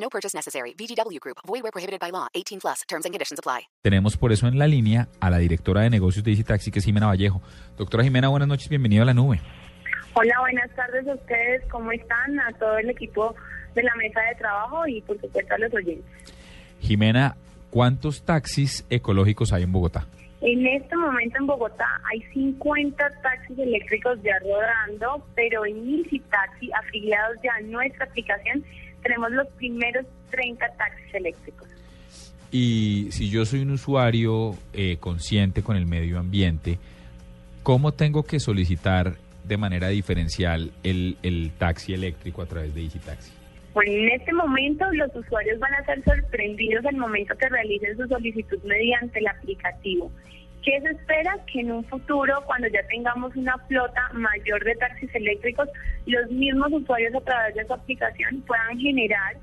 [0.00, 0.74] No purchase necessary.
[0.74, 1.38] VGW Group.
[1.46, 2.28] Void where prohibited by law.
[2.34, 2.82] 18 plus.
[2.88, 3.68] Terms and conditions apply.
[3.82, 6.78] Tenemos por eso en la línea a la directora de negocios de Easy Taxi, que
[6.78, 7.42] es Jimena Vallejo.
[7.76, 8.68] Doctora Jimena, buenas noches.
[8.68, 9.40] Bienvenida a la nube.
[10.14, 11.62] Hola, buenas tardes a ustedes.
[11.70, 12.40] ¿Cómo están?
[12.40, 13.34] A todo el equipo
[13.74, 16.04] de la mesa de trabajo y, por supuesto, a los oyentes.
[16.80, 17.36] Jimena,
[17.70, 20.06] ¿cuántos taxis ecológicos hay en Bogotá?
[20.40, 26.70] En este momento en Bogotá hay 50 taxis eléctricos ya rodando, pero en Easy Taxi,
[26.72, 28.64] afiliados ya a nuestra aplicación,
[29.02, 31.68] tenemos los primeros 30 taxis eléctricos.
[32.50, 36.78] Y si yo soy un usuario eh, consciente con el medio ambiente,
[37.62, 42.98] ¿cómo tengo que solicitar de manera diferencial el, el taxi eléctrico a través de Easy
[42.98, 43.32] Taxi?
[43.74, 48.06] Bueno, en este momento los usuarios van a ser sorprendidos al momento que realicen su
[48.08, 50.10] solicitud mediante el aplicativo.
[50.64, 51.38] ¿Qué se espera?
[51.50, 55.68] Que en un futuro, cuando ya tengamos una flota mayor de taxis eléctricos,
[56.06, 59.36] los mismos usuarios a través de su aplicación puedan generar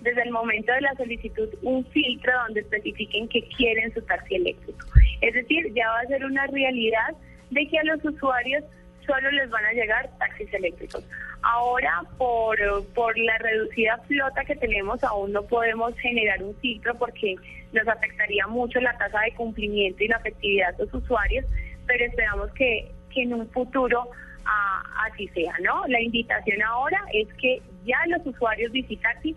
[0.00, 4.86] desde el momento de la solicitud un filtro donde especifiquen que quieren su taxi eléctrico.
[5.20, 7.14] Es decir, ya va a ser una realidad
[7.50, 8.64] de que a los usuarios
[9.06, 11.04] solo les van a llegar taxis eléctricos.
[11.42, 12.56] Ahora, por,
[12.94, 17.34] por la reducida flota que tenemos, aún no podemos generar un filtro porque
[17.72, 21.44] nos afectaría mucho la tasa de cumplimiento y la efectividad de los usuarios,
[21.86, 24.08] pero esperamos que, que en un futuro
[24.44, 25.84] ah, así sea, ¿no?
[25.88, 29.36] La invitación ahora es que ya los usuarios de Taxi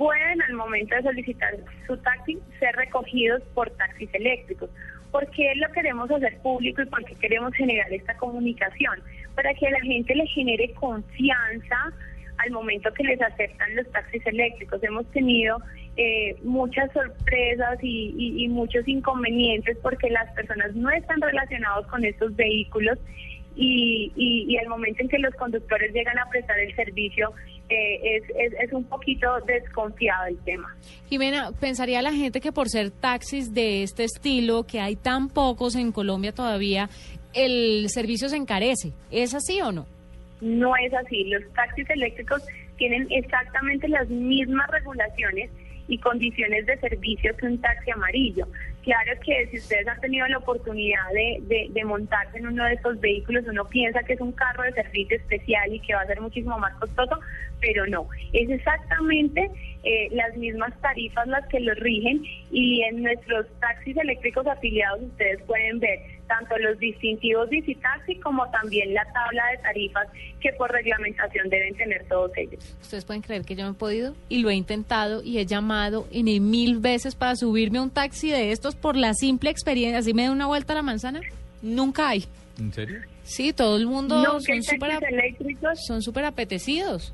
[0.00, 1.54] pueden al momento de solicitar
[1.86, 4.70] su taxi ser recogidos por taxis eléctricos.
[5.10, 9.00] ¿Por qué lo queremos hacer público y por qué queremos generar esta comunicación?
[9.34, 11.92] Para que la gente le genere confianza
[12.38, 14.82] al momento que les aceptan los taxis eléctricos.
[14.82, 15.58] Hemos tenido
[15.96, 22.04] eh, muchas sorpresas y, y, y muchos inconvenientes porque las personas no están relacionados con
[22.04, 22.98] estos vehículos
[23.56, 27.32] y, y, y, al momento en que los conductores llegan a prestar el servicio
[27.70, 30.74] eh, es, es, es, un poquito desconfiado el tema.
[31.08, 35.76] Jimena, pensaría la gente que por ser taxis de este estilo, que hay tan pocos
[35.76, 36.90] en Colombia todavía,
[37.32, 38.92] el servicio se encarece.
[39.10, 39.86] ¿Es así o no?
[40.40, 41.24] No es así.
[41.24, 42.42] Los taxis eléctricos
[42.76, 45.50] tienen exactamente las mismas regulaciones
[45.90, 48.46] y condiciones de servicio que un taxi amarillo.
[48.82, 52.74] Claro que si ustedes han tenido la oportunidad de, de, de, montarse en uno de
[52.74, 56.06] estos vehículos, uno piensa que es un carro de servicio especial y que va a
[56.06, 57.18] ser muchísimo más costoso,
[57.60, 59.50] pero no, es exactamente
[59.82, 65.42] eh, las mismas tarifas las que los rigen y en nuestros taxis eléctricos afiliados ustedes
[65.42, 67.48] pueden ver tanto los distintivos
[67.82, 70.06] Taxi como también la tabla de tarifas
[70.40, 72.76] que por reglamentación deben tener todos ellos.
[72.80, 76.06] Ustedes pueden creer que yo no he podido y lo he intentado y he llamado
[76.12, 80.14] N mil veces para subirme a un taxi de estos por la simple experiencia, así
[80.14, 81.20] me da una vuelta a la manzana,
[81.62, 82.24] nunca hay.
[82.58, 83.00] ¿En serio?
[83.24, 87.12] Sí, todo el mundo No, son súper eléctricos son súper apetecidos.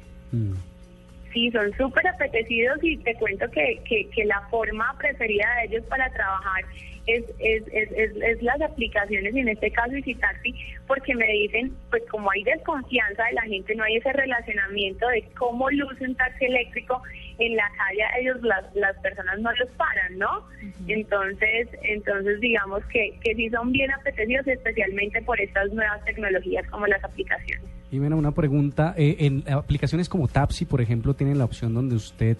[1.32, 6.10] Sí, son súper apetecidos y te cuento que, que, la forma preferida de ellos para
[6.12, 6.64] trabajar
[7.06, 10.54] es, es, es, es, las aplicaciones y en este caso Taxi
[10.86, 15.22] porque me dicen, pues como hay desconfianza de la gente, no hay ese relacionamiento de
[15.36, 17.02] cómo luce un taxi eléctrico
[17.38, 20.46] en la calle, ellos las, las personas no los paran, ¿no?
[20.88, 26.86] Entonces, entonces digamos que, que sí son bien apetecidos, especialmente por estas nuevas tecnologías como
[26.86, 27.64] las aplicaciones.
[27.90, 31.94] Y bueno, una pregunta, eh, en aplicaciones como Tapsi, por ejemplo, tienen la opción donde
[31.94, 32.36] usted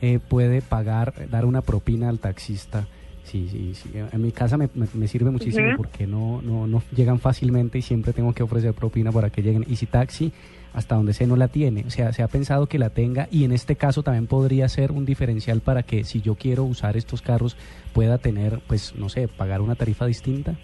[0.00, 2.86] eh, puede pagar, dar una propina al taxista.
[3.28, 3.90] Sí, sí, sí.
[3.94, 7.82] En mi casa me, me, me sirve muchísimo porque no, no, no llegan fácilmente y
[7.82, 9.66] siempre tengo que ofrecer propina para que lleguen.
[9.68, 10.32] Easy Taxi,
[10.72, 11.84] hasta donde sé, no la tiene.
[11.86, 14.92] O sea, se ha pensado que la tenga y en este caso también podría ser
[14.92, 17.58] un diferencial para que si yo quiero usar estos carros
[17.92, 20.56] pueda tener, pues, no sé, pagar una tarifa distinta.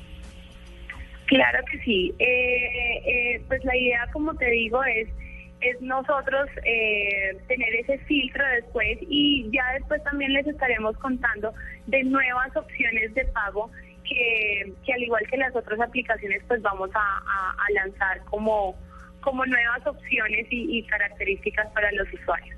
[1.27, 2.15] Claro que sí.
[2.19, 5.09] Eh, eh, pues la idea, como te digo, es
[5.65, 11.53] es nosotros eh, tener ese filtro después y ya después también les estaremos contando
[11.87, 13.71] de nuevas opciones de pago
[14.05, 18.77] que, que al igual que las otras aplicaciones pues vamos a, a, lanzar como,
[19.21, 22.57] como nuevas opciones y, características para los usuarios.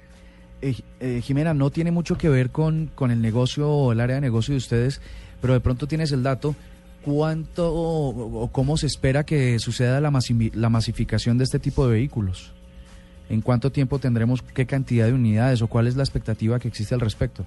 [0.62, 4.16] Eh, eh, Jimena, no tiene mucho que ver con, con el negocio o el área
[4.16, 5.00] de negocio de ustedes,
[5.40, 6.54] pero de pronto tienes el dato.
[7.02, 12.55] ¿Cuánto o, cómo se espera que suceda la masificación de este tipo de vehículos?
[13.28, 16.94] ¿En cuánto tiempo tendremos qué cantidad de unidades o cuál es la expectativa que existe
[16.94, 17.44] al respecto?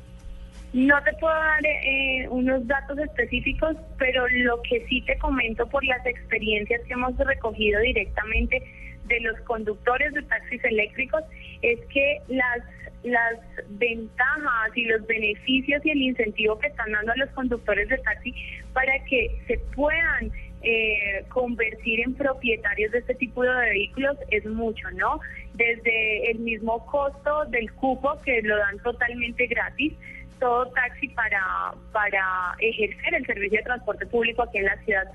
[0.73, 5.83] No te puedo dar eh, unos datos específicos, pero lo que sí te comento por
[5.83, 8.61] las experiencias que hemos recogido directamente
[9.07, 11.23] de los conductores de taxis eléctricos
[11.61, 12.61] es que las
[13.03, 13.39] las
[13.69, 18.35] ventajas y los beneficios y el incentivo que están dando a los conductores de taxi
[18.73, 20.31] para que se puedan
[20.61, 25.19] eh, convertir en propietarios de este tipo de vehículos es mucho, ¿no?
[25.53, 29.93] Desde el mismo costo del cupo que lo dan totalmente gratis,
[30.39, 35.11] todo taxi para, para ejercer el servicio de transporte público aquí en la ciudad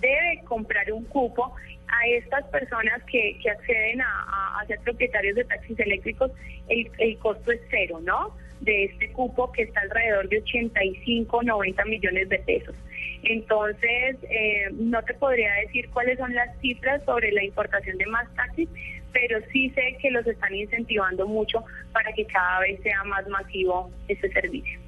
[0.00, 1.54] debe comprar un cupo
[1.88, 6.30] a estas personas que, que acceden a, a, ser propietarios de taxis eléctricos,
[6.68, 8.34] el, el costo es cero, ¿no?
[8.60, 12.74] De este cupo que está alrededor de 85, 90 millones de pesos.
[13.22, 18.26] Entonces, eh, no te podría decir cuáles son las cifras sobre la importación de más
[18.34, 18.68] taxis,
[19.12, 21.62] pero sí sé que los están incentivando mucho
[21.92, 24.78] para que cada vez sea más masivo este servicio.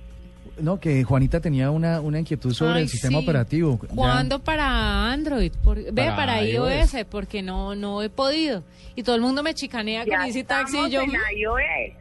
[0.60, 3.24] No, que Juanita tenía una, una inquietud sobre Ay, el sistema sí.
[3.24, 3.78] operativo.
[3.82, 5.52] Ya- ¿Cuándo para Android?
[5.62, 6.94] Por- ve Para para iOS.
[6.94, 8.64] iOS, porque no no he podido.
[8.96, 11.02] Y todo el mundo me chicanea Ya con Easy Taxi y yo...
[11.02, 11.94] en iOS.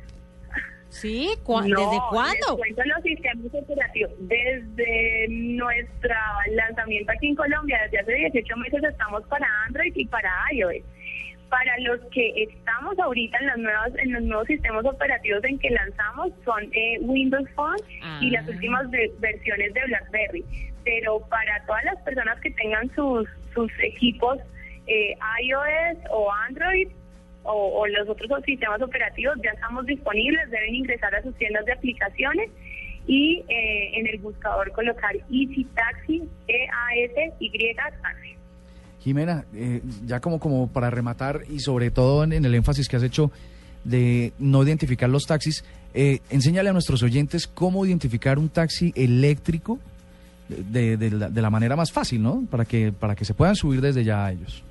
[0.90, 1.30] ¿Sí?
[1.44, 2.58] ¿Cuá- No, ¿Desde Les cuándo?
[2.58, 4.12] cuento los sistemas operativos.
[4.20, 6.16] Desde nuestro
[6.56, 10.84] lanzamiento aquí en Colombia, desde hace 18 meses estamos para Android y para iOS.
[11.50, 15.70] Para los que estamos ahorita en los nuevos, en los nuevos sistemas operativos en que
[15.70, 17.78] lanzamos son eh, Windows Phone
[18.22, 18.52] y las Ah.
[18.52, 20.46] últimas ve- versiones de BlackBerry.
[20.84, 24.40] Pero para todas las personas que tengan sus, sus equipos
[24.88, 26.88] eh, iOS o Android,
[27.48, 32.50] o, los otros sistemas operativos ya estamos disponibles, deben ingresar a sus tiendas de aplicaciones
[33.08, 38.36] y eh, en el buscador colocar Easy Taxi, E-A-S-Y Taxi.
[39.00, 42.98] Jimena, eh, ya como, como para rematar y sobre todo en, en el énfasis que
[42.98, 43.32] has hecho
[43.86, 49.80] de no identificar los taxis, eh, enséñale a nuestros oyentes cómo identificar un taxi eléctrico
[50.50, 52.44] de, de la, de la manera más fácil, ¿no?
[52.50, 54.64] Para que, para que se puedan subir desde ya a ellos.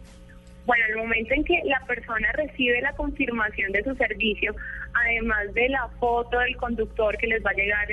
[0.67, 4.55] Bueno, el momento en que la persona recibe la confirmación de su servicio,
[4.95, 7.87] además de la foto del conductor que les va a llegar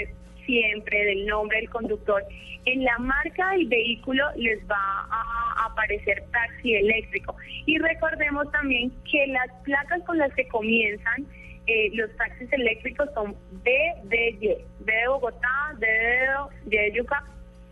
[0.45, 2.23] siempre, del nombre del conductor,
[2.65, 7.35] en la marca del vehículo les va a aparecer taxi eléctrico.
[7.67, 11.27] Y recordemos también que las placas con las que comienzan
[11.67, 13.71] eh, los taxis eléctricos son B
[14.05, 14.47] de Y,
[14.79, 15.87] B de Bogotá, D
[16.65, 17.23] de de Yucá,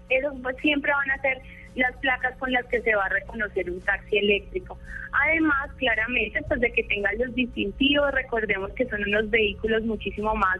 [0.09, 1.41] esos siempre van a ser
[1.75, 4.77] las placas con las que se va a reconocer un taxi eléctrico.
[5.11, 10.59] Además, claramente, pues de que tengan los distintivos, recordemos que son unos vehículos muchísimo más,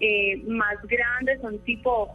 [0.00, 2.14] eh, más grandes, son tipo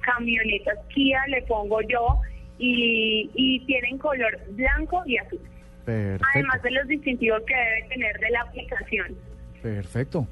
[0.00, 2.20] camionetas Kia, le pongo yo,
[2.58, 5.40] y, y tienen color blanco y azul.
[5.84, 6.26] Perfecto.
[6.34, 9.16] Además de los distintivos que debe tener de la aplicación.
[9.62, 10.26] Perfecto.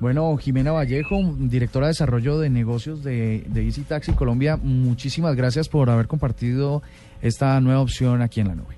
[0.00, 5.68] Bueno, Jimena Vallejo, directora de desarrollo de negocios de, de Easy Taxi Colombia, muchísimas gracias
[5.68, 6.82] por haber compartido
[7.20, 8.76] esta nueva opción aquí en la nube.